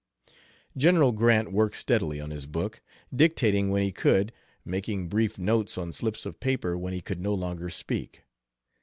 [0.75, 2.81] General Grant worked steadily on his book,
[3.15, 4.33] dictating when he could,
[4.65, 8.23] making brief notes on slips of paper when he could no longer speak.